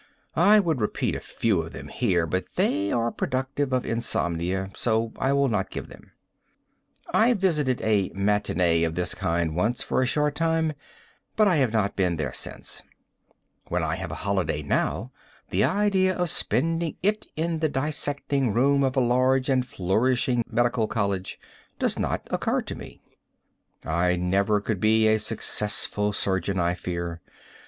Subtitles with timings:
[0.35, 5.13] I would repeat a few of them here, but they are productive of insomnia, so
[5.19, 6.11] I will not give them.
[7.13, 10.73] I visited a matinee of this kind once for a short time,
[11.35, 12.81] but I have not been there since.
[13.67, 15.11] When I have a holiday now,
[15.51, 20.87] the idea of spending it in the dissecting room of a large and flourishing medical
[20.87, 21.39] college
[21.77, 23.03] does not occur to me.
[23.85, 27.21] I never could be a successful surgeon, I fear.